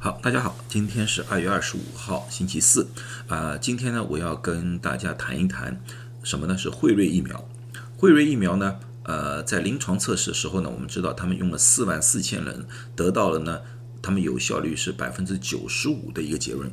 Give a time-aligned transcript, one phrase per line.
[0.00, 2.86] 好，大家好，今天是二月二十五号，星期四。
[3.26, 5.82] 啊，今天呢，我要跟大家谈一谈
[6.22, 6.56] 什么呢？
[6.56, 7.48] 是辉瑞疫苗。
[7.96, 12.64] 辉瑞疫苗呢，呃，在临床测试的时候呢，我们知道他们用了四万四千人，
[12.94, 13.60] 得到了呢，
[14.00, 16.70] 他们有效率是百分之九十五的一个结论。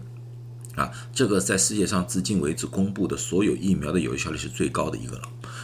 [0.75, 5.23] 啊，这个在世界上至今为止公布的所有疫苗的有效率是最高的一个了。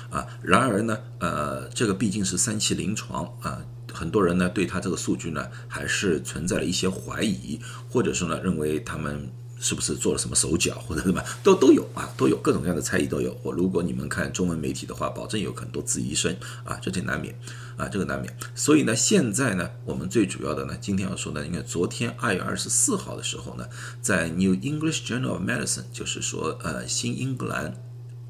[0.09, 3.61] 啊，然而呢，呃，这个毕竟是三期临床啊。
[3.93, 7.59] 很多人呢对他这个数据呢还是存在了一些怀疑，
[7.89, 13.39] 或者说呢认为他们是不是做了什么手脚或者什么都都有啊，都有各种各样的猜疑都有。
[13.43, 17.37] 我如果你们看中文媒体的话，保证有很多质疑声啊，这挺难免
[17.77, 18.35] 啊，这个难免。
[18.55, 23.67] 所以呢，现在呢，我们最主要的呢，今天要说呢，应该昨天二月二十四号的时候呢，
[24.01, 27.75] 在 New English Journal of Medicine，就是说呃新英格兰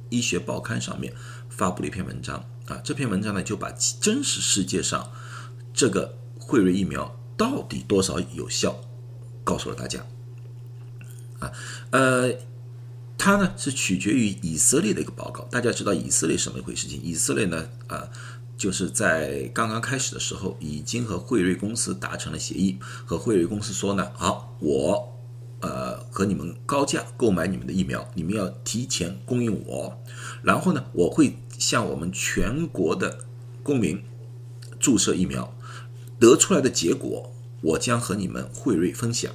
[0.09, 1.13] 医学报刊上面
[1.49, 5.09] 发布了一篇文章啊，这篇文章呢就把真实世界上。
[5.73, 8.75] 这个辉瑞疫苗到底多少有效？
[9.43, 10.05] 告诉了大家
[11.39, 11.51] 啊，
[11.89, 12.31] 呃，
[13.17, 15.43] 它呢是取决于以色列的一个报告。
[15.45, 16.87] 大家知道以色列什么一回事？
[16.87, 18.07] 情以色列呢啊，
[18.55, 25.11] 就是在刚刚开始的时候，已经和辉瑞公司达成了协议，和辉瑞公司说呢，好，我
[25.61, 29.99] 呃和你们高价购买你们的疫苗，你们要提前供应我，
[30.43, 33.25] 然后呢，我会向我们全国的
[33.63, 34.03] 公民
[34.79, 35.51] 注射疫苗。
[36.21, 39.33] 得出来的结果，我将和你们汇瑞分享，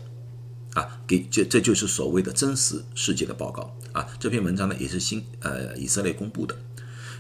[0.75, 4.07] 啊，给这这就是所谓的真实世界的报告啊。
[4.21, 6.57] 这篇文章呢也是新呃以色列公布的。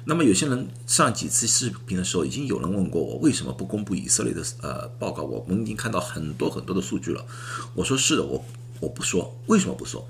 [0.05, 5.25] 那么有些人上几次视频的时候，已经有人问过我，为什么不公布以色列的呃报告？
[5.25, 7.27] 我们已经看到很多很多的数据了。
[7.75, 8.44] 我说是的，我
[8.78, 10.06] 我不说，为什么不说？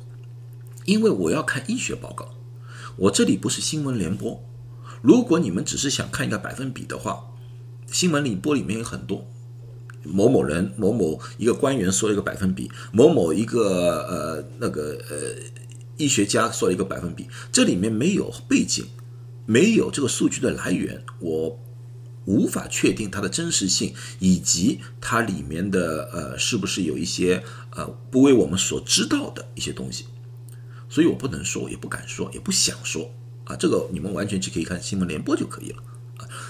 [0.85, 2.35] 因为我要看医学报告，
[2.97, 4.45] 我这里不是新闻联播。
[5.01, 7.25] 如果你们只是想看一个百分比的话，
[7.91, 9.27] 新闻里播里面有很多。
[10.07, 15.17] 某某人、某某一个官员说了一个百分比，某某一个呃那个呃
[15.97, 18.87] 医学家说了一个百分比，这里面没有背景，
[19.45, 21.59] 没有这个数据的来源，我
[22.25, 30.07] 无法确定它的真实性，以及它里面的呃是不是有一些呃不为我们所知道的一些东西，
[30.89, 33.11] 所以我不能说，也不敢说，也不想说
[33.45, 35.83] 啊，这个你们完全就可以看新闻联播就可以了，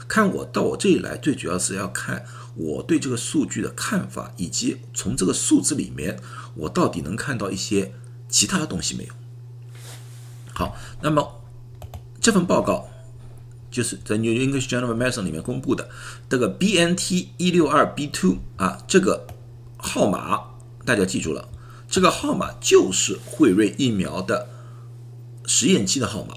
[0.09, 2.25] 看我到我这里来，最主要是要看。
[2.55, 6.19] 我对这个数据的看法，以及从这个数字里面，
[6.55, 7.93] 我到底能看到一些
[8.31, 9.13] 其他的东西没有？
[10.55, 11.43] 好，那么
[12.19, 12.89] 这份报告
[13.71, 15.91] 就是在《New English Journal Medicine》里面公布的
[16.31, 19.27] 这个 BNT 一六二 B two 啊，这个
[19.77, 20.41] 号码
[20.87, 21.47] 大家记住了，
[21.87, 24.49] 这个号码就是辉瑞疫苗的
[25.45, 26.35] 实验期的号码。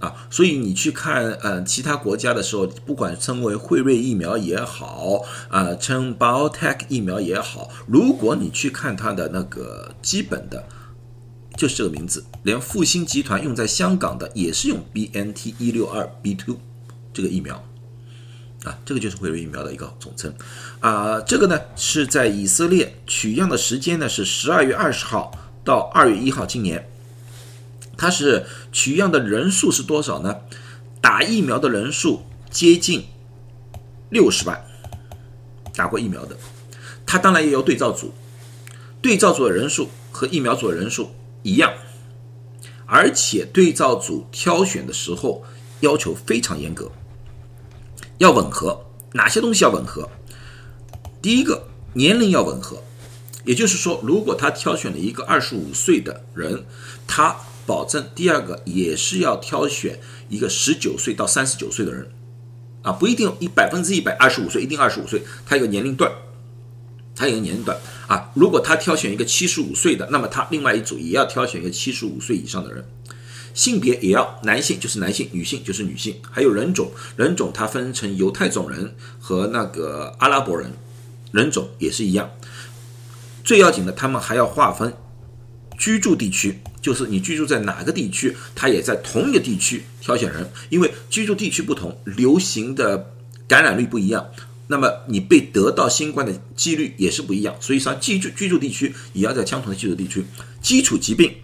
[0.00, 10.64] 啊，所以你去看呃其他国家的时候，不管称为辉瑞疫苗也好，啊称 BioTech 疫苗也好，如果你去看它的那个基本的，
[11.56, 16.60] 就是这个名字，连复星集团用在香港的也是用 BNT 一六二 B two
[17.12, 17.56] 这个疫苗，
[18.62, 20.32] 啊，这个就是辉瑞疫苗的一个总称，
[20.78, 25.32] 啊，这个呢是在以色列取样的时间呢是十二月二十号
[25.64, 26.88] 到二月一号，今年。
[27.98, 30.36] 它是取样的人数是多少呢？
[31.02, 33.04] 打疫苗的人数接近
[34.08, 34.64] 六十万，
[35.74, 36.36] 打过疫苗的。
[37.04, 38.14] 它当然也有对照组，
[39.02, 41.10] 对照组的人数和疫苗组的人数
[41.42, 41.72] 一样，
[42.86, 45.44] 而且对照组挑选的时候
[45.80, 46.90] 要求非常严格，
[48.18, 48.86] 要吻合。
[49.12, 50.08] 哪些东西要吻合？
[51.22, 52.82] 第一个，年龄要吻合，
[53.44, 56.66] 也就是说，如果他挑选了一个二十五岁的人，
[57.06, 57.34] 他
[57.68, 62.10] 保证第二个也是要挑选一个十九岁到三十九岁的人，
[62.80, 66.10] 啊，不一定一百分之一百二十五岁，一定二十五岁，他有个年龄段，
[67.14, 68.30] 他有个年龄段啊。
[68.32, 72.82] 如果他挑选一个七十五岁的，那么他另外一组也要挑选一个七十五岁以上的人，
[73.52, 80.72] 性别也要男性就是男性，女性就是女性，还有人种，人种它分成犹太种人和那个阿拉伯人，
[81.32, 82.30] 人种也是一样。
[83.44, 84.94] 最要紧的，他们还要划分
[85.76, 86.60] 居住地区。
[86.80, 93.14] 就是你居住在哪个地区，他也在同一个地区挑选人，因为居住地区不同，流行的
[93.46, 94.30] 感染率不一样，
[94.68, 97.56] 那么你被得到新冠的几率也是不一样。
[97.60, 100.24] 所以说，居住居住地区也要在相同的居住地区，
[100.60, 101.34] 基础疾病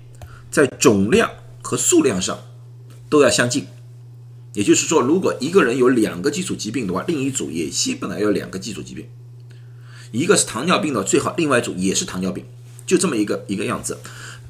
[0.51, 1.31] 在总量
[1.63, 2.39] 和数量上
[3.09, 3.67] 都要相近。
[4.53, 9.09] 也就是说，如果一个人有两个基础疾病的话，另一组也基本上有两个基础疾病，
[10.13, 12.45] 一个是糖尿病的，最好另外一组也是糖尿病，
[12.87, 13.99] 就这么一个一个样子。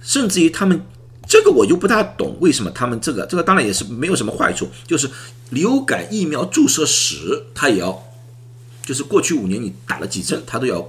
[0.05, 0.81] 甚至于他们
[1.27, 5.11] 这个我就不大懂，为什么他们这个这个当然也是没有什么坏处，就是
[5.51, 8.05] 流感疫苗注射史，他也要，
[8.85, 10.87] 就是过去五年你打了几针，他都要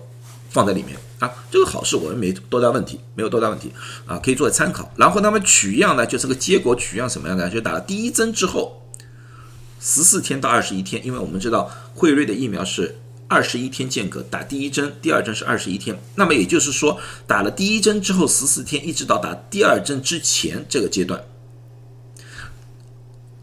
[0.50, 3.72] 放在里面啊，这个好事我们没多大问题，没有多大问题
[4.06, 4.92] 啊，可以作为参考。
[4.98, 7.50] 然后他们取样呢，就是个结果取样什么样的？
[7.50, 8.82] 就打了第一针之后
[9.80, 21.24] 十四天到二十一天，因为我们知道辉瑞的疫苗是二十一天间隔打第一针，第二针是二十一天，那么也就是说打了第一针之后十四天，一直到打第二针之前这个阶段。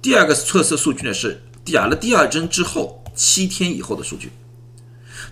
[0.00, 4.30] 第二个测试数据呢是打了第二针之后七天以后的数据。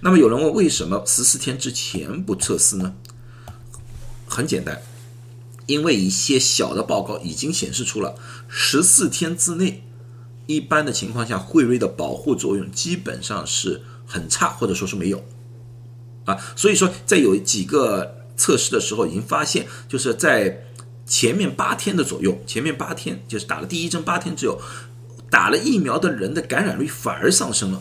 [0.00, 2.94] 那么有人问，为什么十四天之前不测试呢？
[4.26, 4.80] 很简单，
[5.66, 8.14] 因为一些小的报告已经显示出了
[8.48, 9.82] 十四天之内，
[10.46, 15.24] 一般的情况下，辉瑞的保护作用基本上是很差，或者说是没有
[16.24, 16.36] 啊。
[16.56, 20.66] 所以说，在有几个测试的时候，已经发现，就是在
[21.06, 24.60] 前面八天的左右，前面八天就是打了第一针八天之后，
[25.30, 27.80] 打了疫苗的人的感染率反而上升了。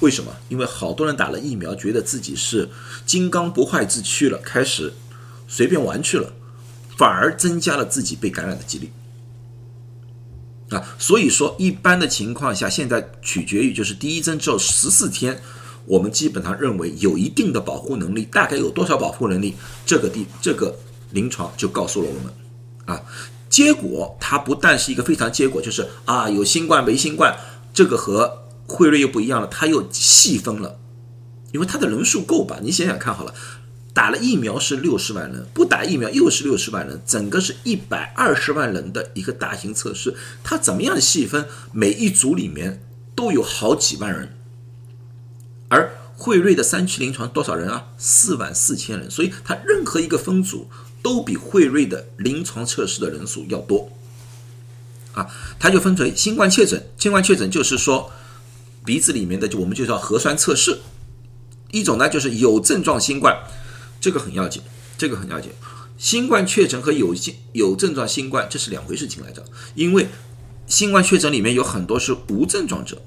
[0.00, 0.36] 为什么？
[0.48, 2.68] 因为好多人打了疫苗，觉得自己是
[3.06, 4.92] 金刚不坏之躯了，开始
[5.48, 6.32] 随便玩去了，
[6.98, 8.90] 反而增加了自己被感染的几率
[10.70, 10.82] 啊。
[10.98, 15.40] 所以说，一般的情况下，现在取决于就是第一针之后十四天，
[15.86, 19.54] 我们基本上认为有一定的保护能力，大概有多少保护能力？
[19.84, 20.76] 这个地这个
[21.10, 22.32] 临床就告诉了我们
[22.86, 23.02] 啊。
[23.48, 27.36] 结果它不但是一个非常结果，就是啊有新冠没新冠，
[27.72, 28.40] 这个和。
[28.66, 30.78] 辉瑞又不一样了，它又细分了，
[31.52, 32.60] 因为它的人数够吧？
[32.62, 33.34] 你想想看好了，
[33.94, 41.46] 打了疫苗是六十万人，不打疫苗又是六十万人，整个是一百二十万人的一个大型测试，它怎么样细分？
[41.72, 42.82] 每一组里面
[43.14, 44.36] 都有好几万人，
[45.68, 47.86] 而辉瑞的三期临床多少人啊？
[47.96, 50.68] 四万四千人，所以它任何一个分组
[51.00, 53.90] 都比辉瑞的临床测试的人数要多
[55.12, 55.26] 啊！
[55.58, 58.10] 它就分为新冠确诊，新冠确诊就是说。
[58.86, 60.80] 鼻子里面的就我们就叫核酸测试，
[61.70, 63.34] 一种呢就是有症状新冠，
[64.04, 64.60] 这个很要紧，
[64.98, 65.50] 这个很要紧。
[65.96, 69.42] 新冠确诊和有新有症状新冠这是两回事情来着，
[69.74, 70.08] 因为
[70.66, 73.00] 新冠确诊里面有很多是无症状者，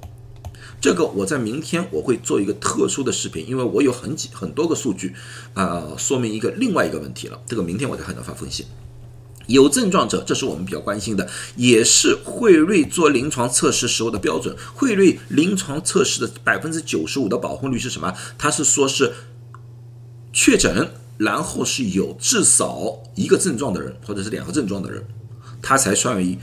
[0.82, 5.14] 这个我在明天我会做一个特殊的视频，因为我有很几很多个数据
[5.54, 8.66] 啊，说明一个另外一个问题了，这个明天我再和大家发分析。
[9.46, 14.58] 有症状者，这是我们比较关心的，也是惠瑞做临床测试时候的标准。
[14.74, 18.12] 惠瑞临床测试的百分之九十五的保护率是什么？
[18.38, 19.14] 它是说是
[20.40, 20.88] 确诊，
[21.18, 25.04] 然后是有至少一个症状的人，或者是两个症状的人，
[25.64, 26.38] 他才算为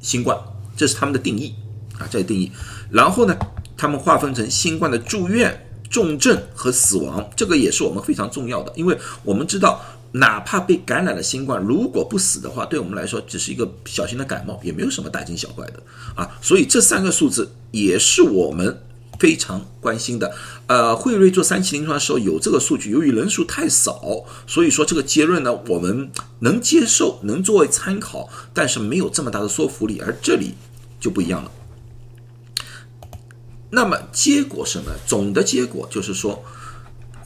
[0.00, 0.36] 新冠，
[0.76, 1.54] 这是他们的定义
[1.96, 2.50] 啊，这是定义。
[2.90, 3.36] 然后呢，
[3.76, 9.80] 他们划分成新冠的住院、重症和死亡，这个也是我们非常重要的，因为我们知道。
[10.12, 15.82] 哪怕被感染了新冠，如果不死的话，对我们来说只是一个小型的感冒，也没有什么大惊小怪的
[16.14, 16.26] 啊。
[16.40, 18.80] 所以这三个数字也是我们
[19.18, 20.34] 非常关心的。
[20.66, 26.10] 呃，辉瑞做三期临床的时候有这个数据，由于人数太少，所以说这个结论呢，我们
[26.40, 30.00] 能接受，能作为参考，但是没有这么大的说服力。
[30.04, 30.54] 而这里
[31.00, 31.50] 就不一样了。
[33.70, 34.92] 那么结果什么？
[35.06, 36.44] 总的结果就是说，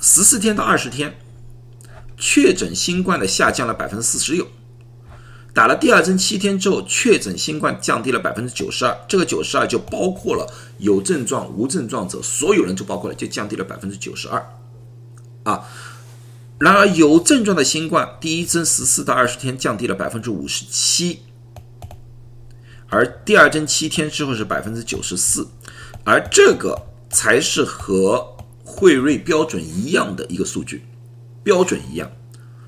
[0.00, 1.18] 十四天到二十天。
[2.22, 4.46] 确诊新冠的下降了百分之四十六，
[5.52, 8.96] 打了第二针七天之后，确诊新冠降低了百分之九十二。
[9.08, 14.52] 这个九十二就包括了有症状、无症状者，所有人就包括了，就降低了百分之九十二。
[15.42, 15.68] 啊，
[16.58, 21.20] 然而有症状的新冠，第一针十四到二十天降低了百分之五十七，
[22.88, 25.48] 而第二针七天之后是百分之九十四，
[26.04, 30.84] 而这个才是和辉瑞标准一样的一个数据。
[31.42, 32.12] 标准一样，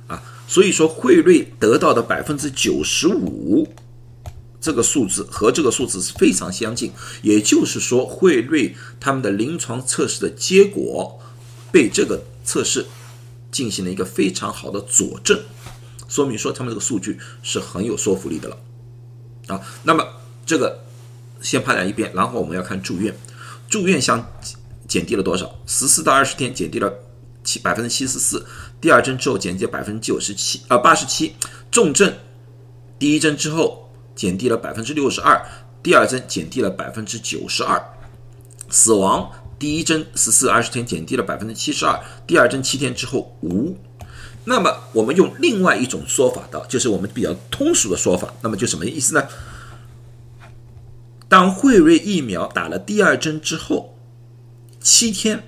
[0.07, 3.67] 啊，所以说辉瑞得到的百分之九十五
[4.61, 6.93] 这个数字和这个数字是非常相近，
[7.23, 11.19] 也就是说辉瑞他们的临床测试的结果
[11.73, 12.85] 被这个测试
[13.51, 15.41] 进行了一个非常好的佐证，
[16.07, 18.59] 说明说他们这个数据是很有说服力的了，
[19.47, 20.07] 啊，那么
[20.45, 20.85] 这个
[21.41, 23.17] 先判在一边，然后我们要看住院，
[23.71, 24.23] 住院相
[24.87, 25.59] 减低了多少？
[25.67, 26.93] 十四到二十天减低了。
[27.45, 28.47] 七百分之七十四，
[28.81, 31.35] 第二针之后减低百分之九十七，呃八十七，
[31.71, 32.15] 重症
[32.99, 35.45] 第一针之后减低了百分之六十二，
[35.83, 37.83] 第二针减低了百分之九十二，
[38.69, 43.77] 死亡第一针十四二十天减低了百分之七十二，第二针七天之后无。
[44.45, 49.27] 那么我们用另外一种说法的，就是我们比较通俗的说法，那么就什么意思呢？
[51.29, 53.97] 当辉瑞疫苗打了第二针之后，
[54.81, 55.45] 七天。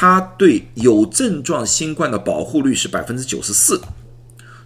[0.00, 3.78] 它对有症状新冠的保护率是百分之九十四，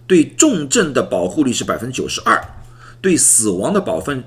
[0.07, 2.41] 对重症的保护率是百分之九十二，
[3.01, 4.23] 对死亡的保分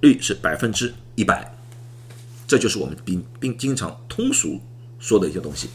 [0.00, 1.56] 率是百分之一百。
[2.46, 4.60] 这就是我们并并经常通俗
[4.98, 5.70] 说的一些东西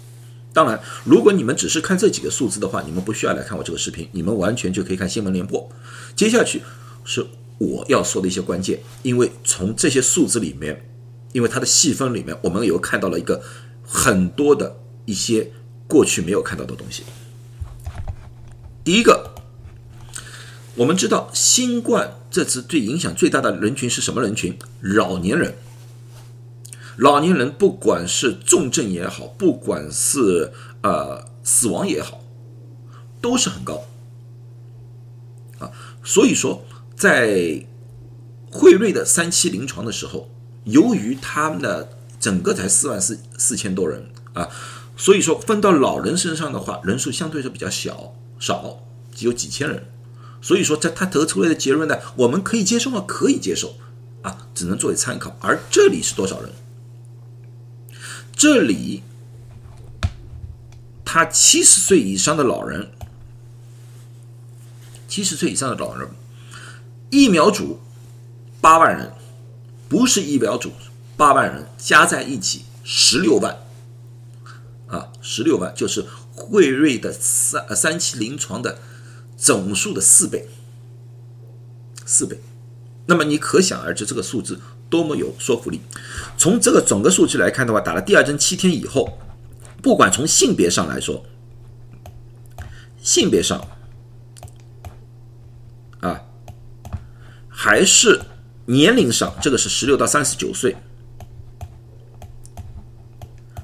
[0.54, 5.68] 当然，如果你们只是看这几个数字的话，你们不需要来看我这个视频，你们完全就可以看新闻联播。
[6.16, 6.62] 接下去
[7.04, 7.26] 是
[7.58, 10.88] 我要说的一些关键，因为从这些数字里面，
[11.34, 13.42] 因为它的细分里面，我们有看到了一个
[13.92, 15.52] 很多的一些
[15.88, 17.04] 过去没有看到的东西。
[18.84, 19.34] 第一个，
[20.76, 24.56] 我们知道新冠这次对影响最大的人群是什么人群？
[24.82, 25.56] 老年人。
[26.98, 32.22] 老年人不管是重症也好，不管是呃死亡也好，
[33.20, 33.86] 都是很高
[35.58, 35.72] 啊。
[36.04, 36.64] 所以说，
[36.96, 37.66] 在
[38.52, 40.30] 辉瑞的三期临床的时候，
[40.66, 44.50] 由于他们的整个才四万四四千多人啊，
[44.98, 48.80] 所以说分到老人身上的话，人数相对是比较小少，
[49.16, 49.86] 只有几千人。
[50.42, 53.04] 所以说，在他得出来的结论呢，我们可以接受吗？
[53.06, 53.76] 可以接受
[54.22, 55.36] 啊，只能作为参考。
[55.42, 56.50] 而这里是多少人？
[58.32, 59.04] 这里，
[61.04, 62.90] 他七十岁以上的老人，
[65.10, 66.10] 七十岁以上的老人，
[67.10, 67.82] 疫苗组
[68.62, 69.12] 八万人，
[69.90, 70.72] 不是疫苗组
[71.20, 73.58] 八万人加在一起十六万，
[74.88, 78.80] 啊，十六万就是惠瑞的三三期临床的
[79.36, 80.48] 总数的四倍，
[82.06, 82.40] 四倍。
[83.08, 84.62] 那么你可想而知这个数字。
[84.90, 85.80] 多么有说服力！
[86.36, 89.20] 从这个整个数据来看的话，打了第二针七天以后，
[89.84, 91.24] 不管从性别上来说，
[93.00, 93.68] 性别上
[96.00, 96.24] 啊，
[97.48, 98.20] 还是
[98.66, 100.76] 年龄上，这个是十六到三十九岁，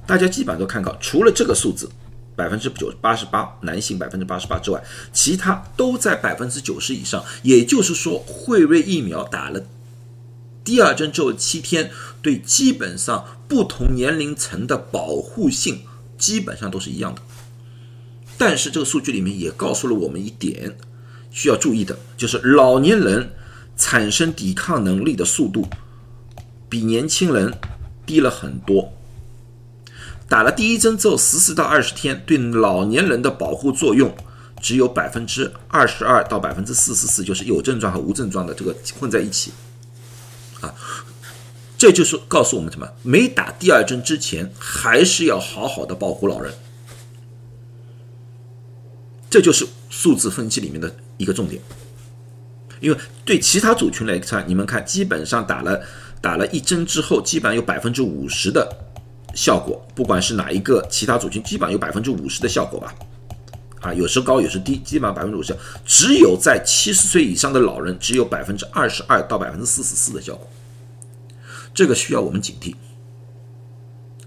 [0.07, 1.89] 大家基本上都看到，除了这个数字
[2.35, 7.23] 百分之九八十八男性百分之八十八之外，其他都在百分之九十以上。
[7.43, 9.63] 也就是说，辉瑞疫苗打了。
[10.63, 15.81] 第二针之后七天，对基本上不同年龄层的保护性
[16.17, 17.21] 基本上都是一样的。
[18.37, 20.77] 但是这个数据里面也告诉了我们一点
[21.31, 23.29] 需要注意的，就是老年人
[23.77, 25.67] 产生抵抗能力的速度
[26.67, 27.53] 比年轻人
[28.05, 28.91] 低了很多。
[30.27, 34.15] 打了第一针之后十四到二十天，对老年人的保护作用
[34.61, 39.51] 只有百分之二十二到百分之四十四，就是有症状和无症状的这个混在一起。
[40.61, 40.73] 啊，
[41.77, 42.89] 这就是告诉我们什么？
[43.03, 46.53] 没打第二针之前，还是要好好的保护老人。
[49.29, 51.61] 这就是数字分析里面的一个重点。
[52.79, 55.81] 因为对其他组群来看，你们看，基本上打了
[56.21, 58.67] 打了一针之后，基本上有百分之五十的
[59.35, 59.85] 效果。
[59.93, 62.95] 不管是哪一个其他组群，基本上有百分之五十的效果吧。
[63.81, 65.55] 啊，有时高，有时低，基本上百分之五十。
[65.85, 70.49] 只有在七十岁以上的老人，只有百分之二十二到百分之四十四的效果。
[71.71, 72.73] 这个需要我们警惕。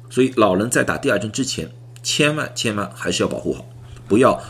[0.09, 1.71] 所以，老人在打第二针之前，
[2.03, 3.65] 千万千万还是要保护好，
[4.07, 4.41] 不要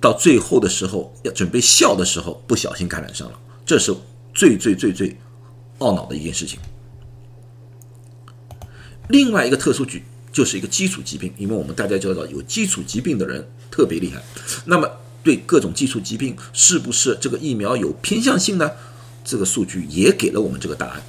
[0.00, 3.94] 到最后的时候要准备笑的时候，不小心感染上了，这是
[4.34, 5.16] 最最最最
[5.78, 6.58] 懊恼的一件事情。
[9.08, 10.02] 另外一个特殊局。
[10.34, 14.20] 就是一个基础疾病，因为我们大家知道有基础疾病的人特别厉害。
[14.64, 14.90] 那么
[15.22, 18.68] 对各种基础疾病，是不是这个疫苗有偏向性呢？
[19.24, 21.00] 这个数据也给了我们这个答案。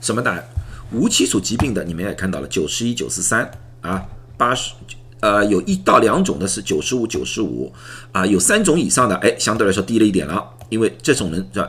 [0.00, 0.48] 什么答案？
[0.92, 3.50] 无基础疾病的，你们也看到了，九十一、九十三
[3.82, 4.02] 啊，
[4.38, 4.72] 八十，
[5.20, 7.70] 呃，有一到两种的是九十五、九十五
[8.12, 11.68] 啊，有三种以上的，哎，相对来说低了一点了，因为这种人是吧？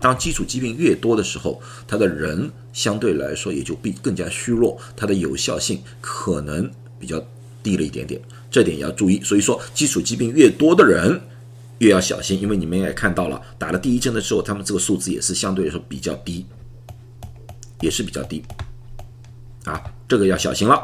[0.00, 7.20] 当基础疾病越多的时候，他的人相对来说也就比更加虚弱，它的有效性可能比较
[7.62, 9.20] 低了一点点，这点也要注意。
[9.22, 11.20] 所以说，基础疾病越多的人
[11.78, 16.46] 越要小心，因为你们也看到了，打了第一针的时候，他们这个数字也是相对来说比较低，
[17.80, 18.44] 也是比较低
[19.64, 20.80] 啊，这个要小心了，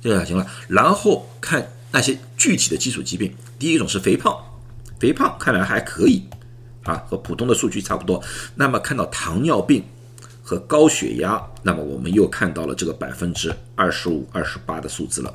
[0.00, 0.46] 这个小心了。
[0.66, 4.34] 然后看那些具体的基础疾病，第一种是肥胖，
[4.98, 6.22] 肥胖看来还可以。
[6.86, 8.22] 啊，和普通的数据差不多。
[8.54, 9.84] 那么看到糖尿病
[10.42, 15.34] 和高血压，那么我们又看到了这个百分之二十五、二十八的数字了。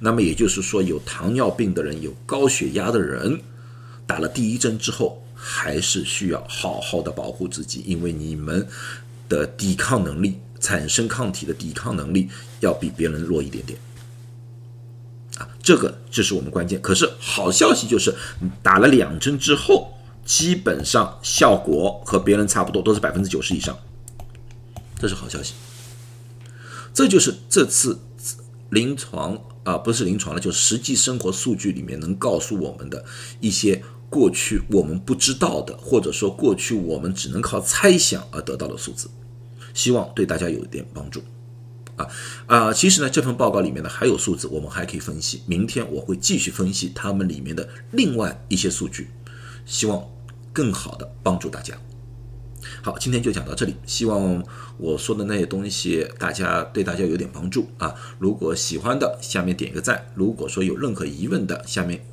[0.00, 3.38] 那么也就是说，有糖尿病的人、有高血压的人，
[4.06, 8.66] 打了第一针之后，还是需要好好的保护自己，因为你们
[9.28, 13.78] 的抵抗能力、产生抗体的抵抗能力要比别人弱一点点。
[15.36, 16.80] 啊，这个这是我们关键。
[16.80, 18.14] 可是好消息就是，
[18.62, 19.92] 打了两针之后。
[20.30, 23.76] 基本上效果和别人差不多，都是百分之九十以上，
[24.96, 25.54] 这是好消息。
[26.94, 27.98] 这就是这次
[28.70, 33.04] 临床啊，不是临床了，就实际生活数据里面能告诉我们的
[33.40, 39.10] 一些过去我们不知道的，或者说过去我们只能靠猜想而得到的数字，
[39.74, 41.24] 希望对大家有一点帮助。
[41.96, 42.06] 啊
[42.46, 45.42] 啊，其实呢，这份报告里面呢还有数字，我们还可以分析。
[45.46, 49.10] 明天我会继续分析他们里面的另外一些数据，
[49.66, 50.08] 希望
[50.60, 51.74] 更好的帮助大家。
[52.82, 54.44] 好，今天就讲到这里，希望
[54.76, 57.94] 我说的那些东西大家对大家有点帮助啊。
[58.18, 62.04] 如果喜欢的，下面点个赞；如果说有任何疑问的，下面。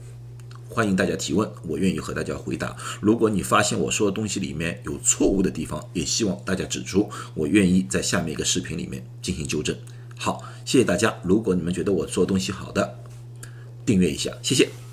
[0.69, 2.73] 欢迎大家提问，我愿意和大家回答。
[3.01, 9.75] 如果你发现我说的东西里面有错误的地方，也希望大家指出，我愿意在下面一个视频里面进行纠正。
[10.17, 11.13] 好，谢谢大家。
[11.21, 12.97] 如果你们觉得我做东西好的，
[13.85, 14.86] 订阅一下，谢谢。